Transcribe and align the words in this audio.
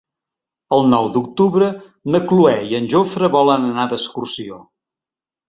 El 0.77 0.87
nou 0.93 1.09
d'octubre 1.17 1.67
na 2.15 2.21
Cloè 2.31 2.55
i 2.71 2.73
en 2.79 2.89
Jofre 2.95 3.31
volen 3.37 3.69
anar 3.71 3.87
d'excursió. 3.93 4.61